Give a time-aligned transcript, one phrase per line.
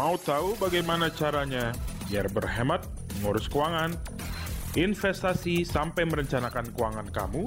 [0.00, 1.76] Mau tahu bagaimana caranya
[2.08, 2.88] biar berhemat,
[3.20, 3.92] mengurus keuangan,
[4.72, 7.44] investasi sampai merencanakan keuangan kamu?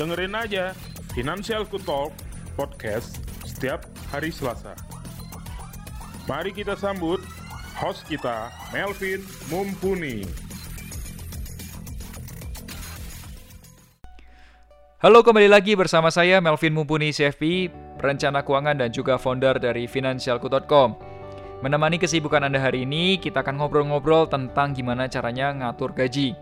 [0.00, 0.72] Dengerin aja
[1.12, 2.08] Financial Talk
[2.56, 4.72] podcast setiap hari Selasa.
[6.24, 7.20] Mari kita sambut
[7.76, 9.20] host kita, Melvin
[9.52, 10.24] Mumpuni.
[15.04, 17.68] Halo, kembali lagi bersama saya Melvin Mumpuni CFP,
[18.04, 20.92] perencana keuangan dan juga founder dari financialku.com.
[21.64, 26.36] Menemani kesibukan Anda hari ini, kita akan ngobrol-ngobrol tentang gimana caranya ngatur gaji.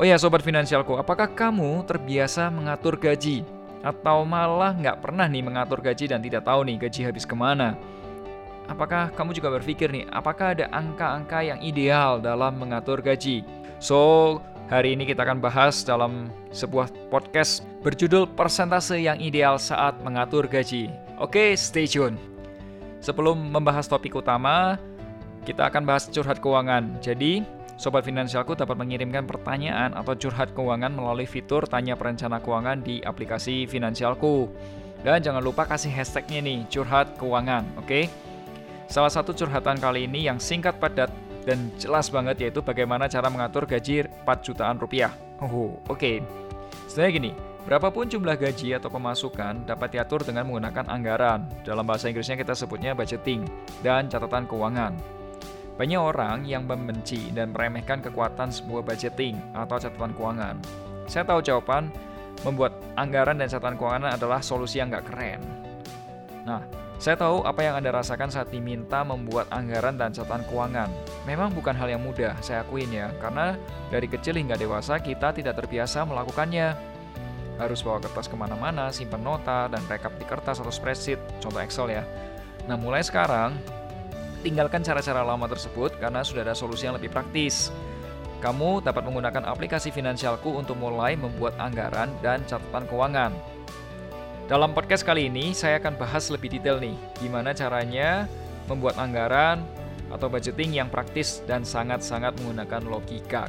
[0.00, 3.44] Oh ya, Sobat Finansialku, apakah kamu terbiasa mengatur gaji?
[3.84, 7.76] Atau malah nggak pernah nih mengatur gaji dan tidak tahu nih gaji habis ke mana?
[8.64, 13.44] Apakah kamu juga berpikir nih, apakah ada angka-angka yang ideal dalam mengatur gaji?
[13.76, 14.40] So,
[14.72, 20.88] Hari ini kita akan bahas dalam sebuah podcast berjudul persentase yang ideal saat mengatur gaji.
[21.20, 22.16] Oke, stay tune.
[23.04, 24.80] Sebelum membahas topik utama,
[25.44, 26.88] kita akan bahas curhat keuangan.
[27.04, 27.44] Jadi,
[27.76, 33.68] Sobat Finansialku dapat mengirimkan pertanyaan atau curhat keuangan melalui fitur Tanya Perencana Keuangan di aplikasi
[33.68, 34.48] Finansialku.
[35.04, 38.08] Dan jangan lupa kasih hashtagnya nih, curhat keuangan, oke?
[38.88, 41.12] Salah satu curhatan kali ini yang singkat padat
[41.42, 45.10] dan jelas banget yaitu bagaimana cara mengatur gaji 4 jutaan rupiah.
[45.42, 45.98] Oh, oke.
[45.98, 46.16] Okay.
[46.86, 47.30] Sebenarnya gini,
[47.66, 51.48] berapapun jumlah gaji atau pemasukan dapat diatur dengan menggunakan anggaran.
[51.66, 53.48] Dalam bahasa Inggrisnya kita sebutnya budgeting
[53.80, 54.94] dan catatan keuangan.
[55.80, 60.56] Banyak orang yang membenci dan meremehkan kekuatan sebuah budgeting atau catatan keuangan.
[61.08, 61.90] Saya tahu jawaban
[62.44, 65.40] membuat anggaran dan catatan keuangan adalah solusi yang nggak keren.
[66.44, 66.60] Nah,
[67.02, 70.86] saya tahu apa yang Anda rasakan saat diminta membuat anggaran dan catatan keuangan.
[71.26, 73.58] Memang bukan hal yang mudah, saya akuin ya, karena
[73.90, 76.78] dari kecil hingga dewasa kita tidak terbiasa melakukannya.
[77.58, 81.90] Harus bawa kertas ke mana-mana, simpan nota, dan rekap di kertas atau spreadsheet, contoh Excel
[81.90, 82.06] ya.
[82.70, 83.58] Nah mulai sekarang,
[84.46, 87.74] tinggalkan cara-cara lama tersebut karena sudah ada solusi yang lebih praktis.
[88.38, 93.34] Kamu dapat menggunakan aplikasi finansialku untuk mulai membuat anggaran dan catatan keuangan.
[94.50, 98.26] Dalam podcast kali ini, saya akan bahas lebih detail nih, gimana caranya
[98.66, 99.62] membuat anggaran
[100.10, 103.46] atau budgeting yang praktis dan sangat-sangat menggunakan logika.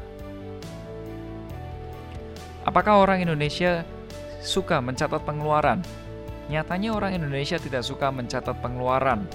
[2.61, 3.81] Apakah orang Indonesia
[4.45, 5.81] suka mencatat pengeluaran?
[6.53, 9.25] Nyatanya orang Indonesia tidak suka mencatat pengeluaran.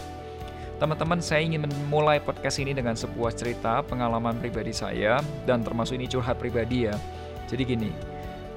[0.78, 6.06] Teman-teman, saya ingin memulai podcast ini dengan sebuah cerita pengalaman pribadi saya dan termasuk ini
[6.06, 6.94] curhat pribadi ya.
[7.50, 7.90] Jadi gini,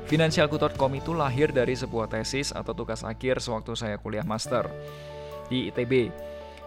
[0.09, 4.69] Finansialku.com itu lahir dari sebuah tesis atau tugas akhir sewaktu saya kuliah master
[5.51, 6.09] di ITB.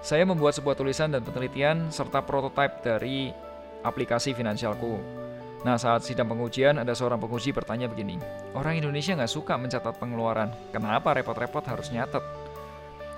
[0.05, 3.33] Saya membuat sebuah tulisan dan penelitian serta prototipe dari
[3.81, 5.01] aplikasi Finansialku.
[5.65, 8.21] Nah, saat sidang pengujian, ada seorang penguji bertanya begini,
[8.53, 12.21] orang Indonesia nggak suka mencatat pengeluaran, kenapa repot-repot harus nyatet?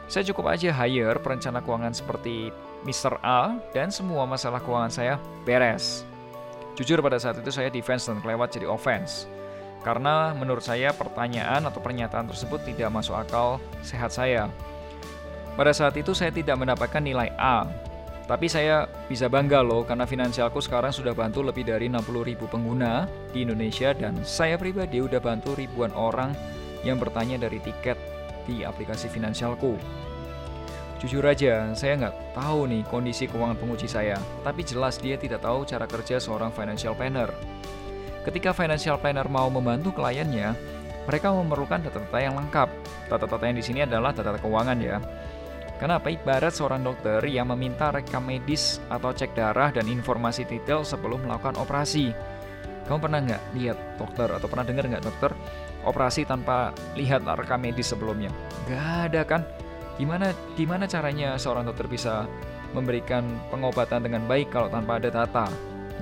[0.07, 2.55] Saya cukup aja hire perencana keuangan seperti
[2.87, 3.19] Mr.
[3.19, 6.07] A dan semua masalah keuangan saya beres.
[6.79, 9.27] Jujur pada saat itu saya defense dan kelewat jadi offense.
[9.85, 14.53] Karena menurut saya pertanyaan atau pernyataan tersebut tidak masuk akal sehat saya.
[15.57, 17.65] Pada saat itu saya tidak mendapatkan nilai A,
[18.27, 23.07] tapi saya bisa bangga loh karena finansialku sekarang sudah bantu lebih dari 60 ribu pengguna
[23.31, 26.35] di Indonesia dan saya pribadi udah bantu ribuan orang
[26.83, 27.95] yang bertanya dari tiket
[28.45, 29.79] di aplikasi finansialku.
[30.99, 35.63] Jujur aja, saya nggak tahu nih kondisi keuangan penguji saya, tapi jelas dia tidak tahu
[35.63, 37.31] cara kerja seorang financial planner.
[38.27, 40.59] Ketika financial planner mau membantu kliennya,
[41.07, 42.69] mereka memerlukan data-data yang lengkap.
[43.07, 44.99] Data-data yang di sini adalah data keuangan ya.
[45.79, 46.11] Kenapa?
[46.11, 51.55] Ibarat seorang dokter yang meminta rekam medis atau cek darah dan informasi detail sebelum melakukan
[51.61, 52.11] operasi.
[52.91, 55.31] Kamu pernah nggak lihat dokter atau pernah dengar nggak dokter
[55.87, 58.35] operasi tanpa lihat rekam medis sebelumnya?
[58.67, 59.43] Gak ada kan?
[60.03, 62.27] Gimana gimana caranya seorang dokter bisa
[62.75, 63.23] memberikan
[63.55, 65.47] pengobatan dengan baik kalau tanpa ada data?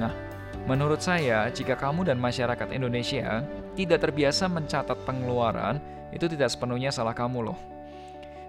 [0.01, 0.24] Nah,
[0.65, 3.45] Menurut saya, jika kamu dan masyarakat Indonesia
[3.77, 5.77] tidak terbiasa mencatat pengeluaran,
[6.09, 7.59] itu tidak sepenuhnya salah kamu loh.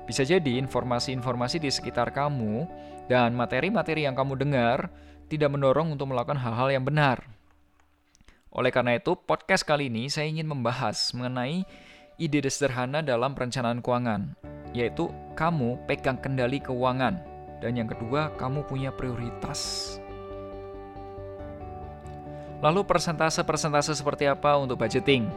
[0.07, 2.71] Bisa jadi informasi-informasi di sekitar kamu
[3.11, 4.87] dan materi-materi yang kamu dengar
[5.27, 7.19] tidak mendorong untuk melakukan hal-hal yang benar.
[8.55, 11.67] Oleh karena itu, podcast kali ini saya ingin membahas mengenai
[12.15, 14.39] ide sederhana dalam perencanaan keuangan,
[14.71, 17.19] yaitu kamu pegang kendali keuangan,
[17.59, 19.99] dan yang kedua, kamu punya prioritas.
[22.63, 25.27] Lalu persentase-persentase seperti apa untuk budgeting?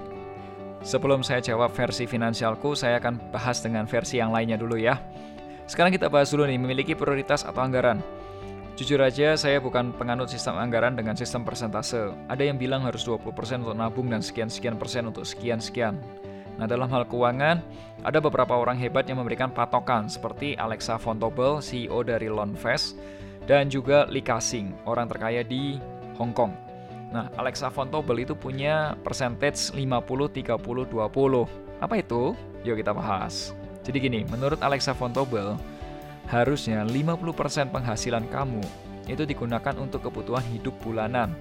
[0.86, 5.02] Sebelum saya jawab versi finansialku, saya akan bahas dengan versi yang lainnya dulu ya.
[5.66, 7.98] Sekarang kita bahas dulu nih, memiliki prioritas atau anggaran.
[8.78, 12.14] Jujur aja, saya bukan penganut sistem anggaran dengan sistem persentase.
[12.30, 15.98] Ada yang bilang harus 20% untuk nabung dan sekian-sekian persen untuk sekian-sekian.
[16.62, 17.58] Nah, dalam hal keuangan,
[18.06, 22.94] ada beberapa orang hebat yang memberikan patokan seperti Alexa von Tobel, CEO dari Loanfest,
[23.50, 25.82] dan juga Lee Ka-sing, orang terkaya di
[26.14, 26.67] Hong Kong.
[27.08, 31.80] Nah, Alexa von Tobel itu punya percentage 50 30 20.
[31.80, 32.36] Apa itu?
[32.66, 33.56] Yuk kita bahas.
[33.80, 35.56] Jadi gini, menurut Alexa von Tobel,
[36.28, 38.60] harusnya 50% penghasilan kamu
[39.08, 41.32] itu digunakan untuk kebutuhan hidup bulanan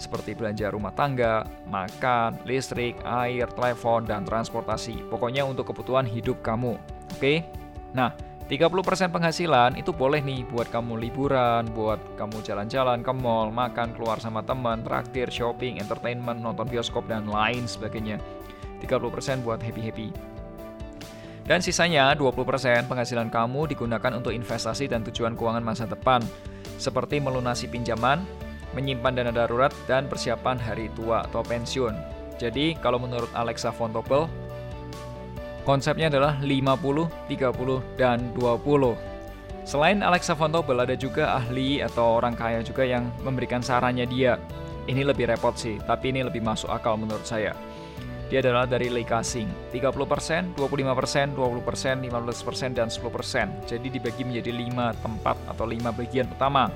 [0.00, 4.98] seperti belanja rumah tangga, makan, listrik, air, telepon, dan transportasi.
[5.12, 6.80] Pokoknya untuk kebutuhan hidup kamu.
[7.12, 7.44] Oke?
[7.92, 8.16] Nah,
[8.52, 14.20] 30% penghasilan itu boleh nih buat kamu liburan, buat kamu jalan-jalan ke mall, makan, keluar
[14.20, 18.20] sama teman, traktir, shopping, entertainment, nonton bioskop, dan lain sebagainya.
[18.84, 20.12] 30% buat happy-happy.
[21.48, 26.20] Dan sisanya 20% penghasilan kamu digunakan untuk investasi dan tujuan keuangan masa depan,
[26.76, 28.20] seperti melunasi pinjaman,
[28.76, 31.96] menyimpan dana darurat, dan persiapan hari tua atau pensiun.
[32.36, 34.28] Jadi, kalau menurut Alexa von Tobel,
[35.62, 38.94] konsepnya adalah 50, 30, dan 20.
[39.62, 44.34] Selain Alexa von Tobel, ada juga ahli atau orang kaya juga yang memberikan sarannya dia.
[44.90, 47.54] Ini lebih repot sih, tapi ini lebih masuk akal menurut saya.
[48.26, 53.68] Dia adalah dari Lee Ka-sing, 30%, 25%, 20%, 15%, dan 10%.
[53.68, 56.72] Jadi dibagi menjadi 5 tempat atau 5 bagian utama.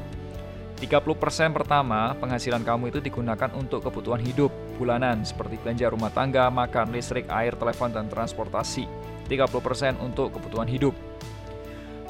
[0.77, 6.93] 30% pertama penghasilan kamu itu digunakan untuk kebutuhan hidup bulanan seperti belanja rumah tangga, makan,
[6.93, 8.85] listrik, air, telepon, dan transportasi.
[9.27, 10.93] 30% untuk kebutuhan hidup.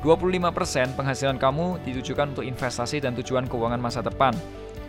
[0.03, 4.35] 25% penghasilan kamu ditujukan untuk investasi dan tujuan keuangan masa depan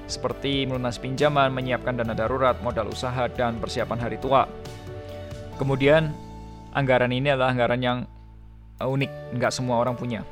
[0.08, 4.48] seperti melunasi pinjaman, menyiapkan dana darurat, modal usaha, dan persiapan hari tua.
[5.60, 6.16] Kemudian,
[6.72, 7.98] anggaran ini adalah anggaran yang
[8.80, 10.24] unik, nggak semua orang punya.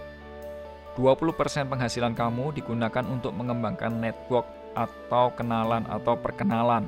[0.95, 6.87] 20% penghasilan kamu digunakan untuk mengembangkan network atau kenalan atau perkenalan.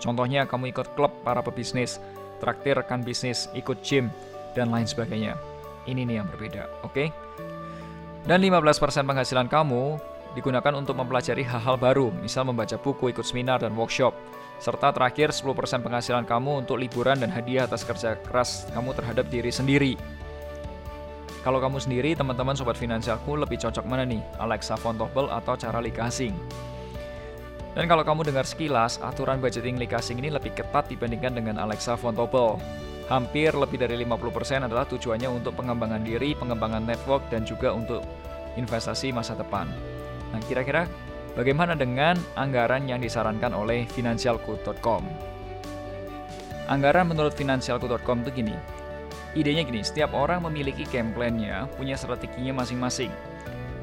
[0.00, 2.00] Contohnya kamu ikut klub para pebisnis,
[2.42, 4.10] traktir rekan bisnis, ikut gym,
[4.58, 5.38] dan lain sebagainya.
[5.86, 6.92] Ini nih yang berbeda, oke?
[6.92, 7.08] Okay?
[8.22, 9.98] Dan 15% penghasilan kamu
[10.38, 14.14] digunakan untuk mempelajari hal-hal baru, misal membaca buku, ikut seminar, dan workshop.
[14.62, 19.50] Serta terakhir 10% penghasilan kamu untuk liburan dan hadiah atas kerja keras kamu terhadap diri
[19.50, 19.98] sendiri.
[21.42, 24.22] Kalau kamu sendiri, teman-teman sobat finansialku lebih cocok mana nih?
[24.38, 26.30] Alexa von Tobel atau cara Likasing?
[27.74, 32.14] Dan kalau kamu dengar sekilas, aturan budgeting Likasing ini lebih ketat dibandingkan dengan Alexa von
[32.14, 32.62] Tobel.
[33.10, 38.06] Hampir lebih dari 50% adalah tujuannya untuk pengembangan diri, pengembangan network, dan juga untuk
[38.54, 39.66] investasi masa depan.
[40.30, 40.86] Nah, kira-kira
[41.34, 45.02] bagaimana dengan anggaran yang disarankan oleh financialku.com?
[46.70, 48.54] Anggaran menurut financialku.com itu gini,
[49.32, 53.08] Idenya gini, setiap orang memiliki game plan-nya, punya strateginya masing-masing.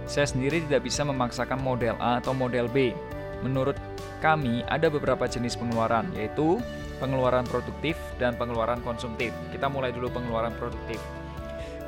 [0.05, 2.93] Saya sendiri tidak bisa memaksakan model A atau model B.
[3.41, 3.73] Menurut
[4.21, 6.61] kami, ada beberapa jenis pengeluaran, yaitu
[7.01, 9.33] pengeluaran produktif dan pengeluaran konsumtif.
[9.49, 11.01] Kita mulai dulu pengeluaran produktif.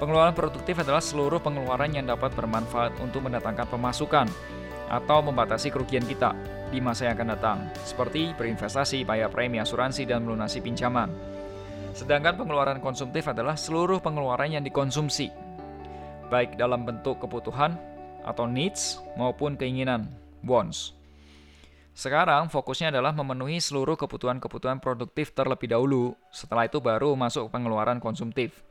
[0.02, 4.26] Pengeluaran produktif adalah seluruh pengeluaran yang dapat bermanfaat untuk mendatangkan pemasukan
[4.90, 6.34] atau membatasi kerugian kita
[6.74, 11.14] di masa yang akan datang, seperti berinvestasi, bayar premi asuransi, dan melunasi pinjaman.
[11.92, 15.28] Sedangkan pengeluaran konsumtif adalah seluruh pengeluaran yang dikonsumsi,
[16.32, 17.76] baik dalam bentuk kebutuhan
[18.24, 20.08] atau needs maupun keinginan,
[20.48, 20.96] wants.
[21.92, 28.64] Sekarang fokusnya adalah memenuhi seluruh kebutuhan-kebutuhan produktif terlebih dahulu, setelah itu baru masuk pengeluaran konsumtif.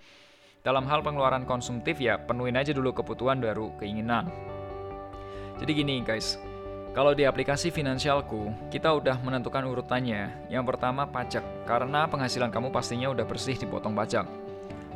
[0.64, 4.28] Dalam hal pengeluaran konsumtif ya penuhin aja dulu kebutuhan baru keinginan.
[5.60, 6.40] Jadi gini guys,
[6.90, 10.50] kalau di aplikasi Finansialku, kita udah menentukan urutannya.
[10.50, 14.26] Yang pertama pajak, karena penghasilan kamu pastinya udah bersih dipotong pajak.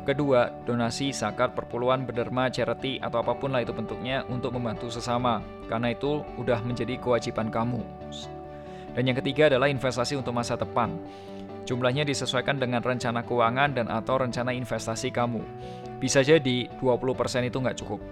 [0.03, 5.39] Kedua, donasi, zakat, perpuluhan, berderma, charity, atau apa pun lah itu bentuknya untuk membantu sesama.
[5.71, 7.79] Karena itu udah menjadi kewajiban kamu.
[8.91, 10.99] Dan yang ketiga adalah investasi untuk masa depan.
[11.63, 15.39] Jumlahnya disesuaikan dengan rencana keuangan dan atau rencana investasi kamu.
[16.03, 18.03] Bisa jadi 20% itu nggak cukup.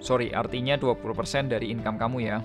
[0.00, 2.40] Sorry, artinya 20% dari income kamu ya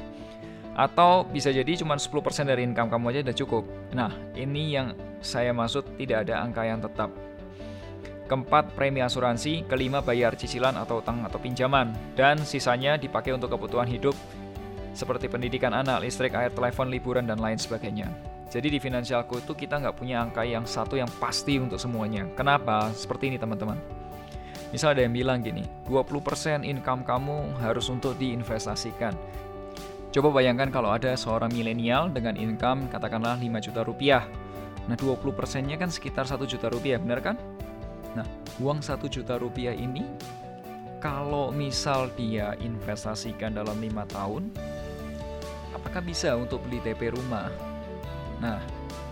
[0.78, 2.14] atau bisa jadi cuma 10%
[2.46, 3.64] dari income kamu aja udah cukup.
[3.98, 4.94] Nah, ini yang
[5.26, 7.10] saya maksud tidak ada angka yang tetap.
[8.30, 9.66] Keempat, premi asuransi.
[9.66, 11.96] Kelima, bayar cicilan atau utang atau pinjaman.
[12.14, 14.14] Dan sisanya dipakai untuk kebutuhan hidup
[14.94, 18.12] seperti pendidikan anak, listrik, air, telepon, liburan, dan lain sebagainya.
[18.48, 22.28] Jadi di finansialku itu kita nggak punya angka yang satu yang pasti untuk semuanya.
[22.36, 22.92] Kenapa?
[22.92, 23.80] Seperti ini teman-teman.
[24.76, 29.16] Misal ada yang bilang gini, 20% income kamu harus untuk diinvestasikan.
[30.18, 34.26] Coba bayangkan kalau ada seorang milenial dengan income katakanlah 5 juta rupiah.
[34.90, 37.38] Nah 20 persennya kan sekitar 1 juta rupiah, benar kan?
[38.18, 38.26] Nah
[38.58, 40.02] uang 1 juta rupiah ini
[40.98, 44.50] kalau misal dia investasikan dalam 5 tahun,
[45.78, 47.54] apakah bisa untuk beli TP rumah?
[48.42, 48.58] Nah,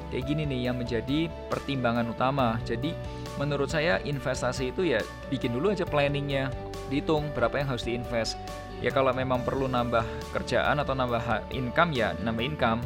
[0.09, 2.57] kayak gini nih yang menjadi pertimbangan utama.
[2.65, 2.97] Jadi
[3.37, 6.49] menurut saya investasi itu ya bikin dulu aja planningnya,
[6.89, 8.37] dihitung berapa yang harus diinvest.
[8.83, 10.03] Ya kalau memang perlu nambah
[10.35, 12.81] kerjaan atau nambah income ya nambah income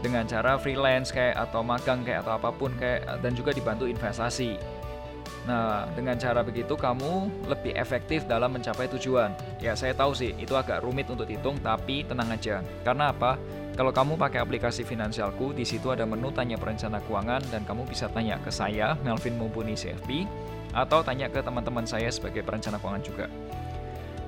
[0.00, 4.56] dengan cara freelance kayak atau magang kayak atau apa pun kayak dan juga dibantu investasi.
[5.48, 9.32] Nah, dengan cara begitu kamu lebih efektif dalam mencapai tujuan.
[9.56, 12.60] Ya, saya tahu sih itu agak rumit untuk dihitung, tapi tenang aja.
[12.84, 13.40] Karena apa?
[13.72, 18.12] Kalau kamu pakai aplikasi finansialku, di situ ada menu tanya perencana keuangan dan kamu bisa
[18.12, 20.28] tanya ke saya, Melvin Mumpuni CFP,
[20.72, 23.26] atau tanya ke teman-teman saya sebagai perencana keuangan juga.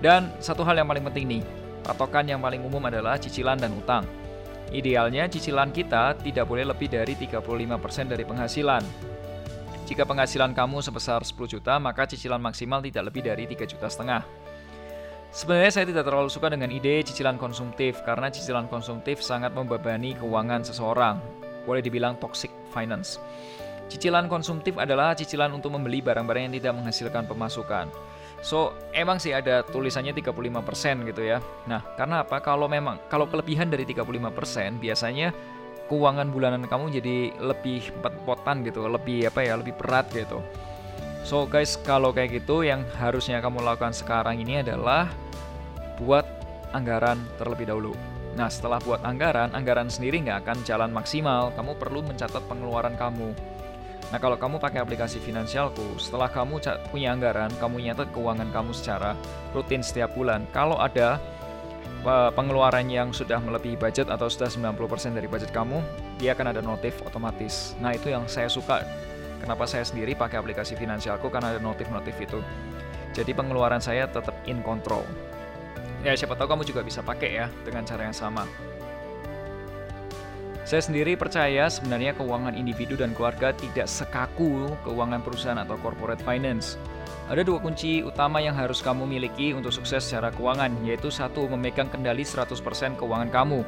[0.02, 1.42] Dan satu hal yang paling penting nih,
[1.87, 4.02] patokan yang paling umum adalah cicilan dan utang.
[4.72, 8.82] Idealnya cicilan kita tidak boleh lebih dari 35% dari penghasilan.
[9.84, 14.25] Jika penghasilan kamu sebesar 10 juta, maka cicilan maksimal tidak lebih dari 3 juta setengah.
[15.32, 20.61] Sebenarnya saya tidak terlalu suka dengan ide cicilan konsumtif karena cicilan konsumtif sangat membebani keuangan
[20.61, 21.20] seseorang.
[21.64, 23.16] Boleh dibilang toxic finance.
[23.92, 27.92] Cicilan konsumtif adalah cicilan untuk membeli barang-barang yang tidak menghasilkan pemasukan.
[28.40, 31.44] So, emang sih ada tulisannya 35% gitu ya.
[31.68, 32.40] Nah, karena apa?
[32.40, 35.37] Kalau memang kalau kelebihan dari 35%, biasanya
[35.92, 37.92] keuangan bulanan kamu jadi lebih
[38.25, 40.40] potan gitu, lebih apa ya, lebih berat gitu.
[41.28, 45.12] So, guys, kalau kayak gitu yang harusnya kamu lakukan sekarang ini adalah
[46.00, 46.25] buat
[46.72, 47.92] anggaran terlebih dahulu.
[48.40, 51.52] Nah, setelah buat anggaran, anggaran sendiri nggak akan jalan maksimal.
[51.52, 53.51] Kamu perlu mencatat pengeluaran kamu
[54.12, 56.61] Nah, kalau kamu pakai aplikasi finansialku, setelah kamu
[56.92, 59.16] punya anggaran, kamu nyatet keuangan kamu secara
[59.57, 60.45] rutin setiap bulan.
[60.52, 61.16] Kalau ada
[62.37, 65.81] pengeluaran yang sudah melebihi budget atau sudah 90% dari budget kamu,
[66.21, 67.73] dia akan ada notif otomatis.
[67.81, 68.85] Nah, itu yang saya suka.
[69.40, 72.45] Kenapa saya sendiri pakai aplikasi finansialku karena ada notif-notif itu.
[73.16, 75.09] Jadi pengeluaran saya tetap in control.
[76.04, 78.45] Ya, siapa tahu kamu juga bisa pakai ya dengan cara yang sama.
[80.62, 86.78] Saya sendiri percaya sebenarnya keuangan individu dan keluarga tidak sekaku keuangan perusahaan atau corporate finance.
[87.26, 91.90] Ada dua kunci utama yang harus kamu miliki untuk sukses secara keuangan, yaitu satu, memegang
[91.90, 93.66] kendali 100% keuangan kamu,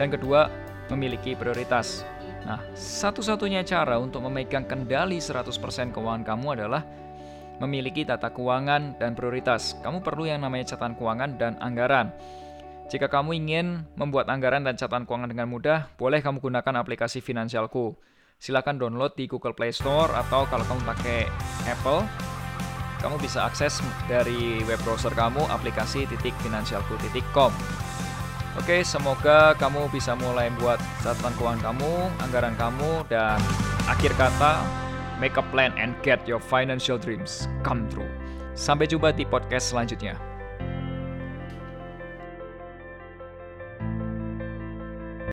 [0.00, 0.48] dan kedua,
[0.88, 2.08] memiliki prioritas.
[2.48, 6.82] Nah, satu-satunya cara untuk memegang kendali 100% keuangan kamu adalah
[7.60, 9.76] memiliki tata keuangan dan prioritas.
[9.84, 12.08] Kamu perlu yang namanya catatan keuangan dan anggaran.
[12.90, 17.94] Jika kamu ingin membuat anggaran dan catatan keuangan dengan mudah, boleh kamu gunakan aplikasi Finansialku.
[18.42, 21.30] Silakan download di Google Play Store atau kalau kamu pakai
[21.70, 22.02] Apple,
[22.98, 23.78] kamu bisa akses
[24.10, 27.54] dari web browser kamu aplikasi titik finansialku.com.
[28.58, 31.92] Oke, semoga kamu bisa mulai buat catatan keuangan kamu,
[32.26, 33.38] anggaran kamu, dan
[33.86, 34.66] akhir kata,
[35.22, 38.10] make a plan and get your financial dreams come true.
[38.58, 40.29] Sampai jumpa di podcast selanjutnya.